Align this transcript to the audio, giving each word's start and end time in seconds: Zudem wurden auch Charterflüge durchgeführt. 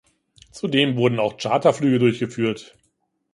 Zudem 0.51 0.95
wurden 0.97 1.19
auch 1.19 1.37
Charterflüge 1.37 1.99
durchgeführt. 1.99 2.75